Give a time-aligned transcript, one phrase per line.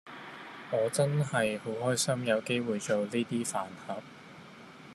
[0.71, 4.01] 我真係好開心有機會做呢 d 飯盒